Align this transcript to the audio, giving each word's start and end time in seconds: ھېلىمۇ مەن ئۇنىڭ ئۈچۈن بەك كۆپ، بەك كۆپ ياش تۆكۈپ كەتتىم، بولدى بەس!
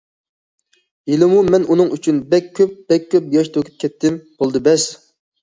ھېلىمۇ 1.11 1.41
مەن 1.55 1.67
ئۇنىڭ 1.73 1.91
ئۈچۈن 1.97 2.23
بەك 2.33 2.49
كۆپ، 2.61 2.73
بەك 2.93 3.07
كۆپ 3.13 3.29
ياش 3.37 3.53
تۆكۈپ 3.59 3.79
كەتتىم، 3.85 4.19
بولدى 4.43 4.65
بەس! 4.73 4.89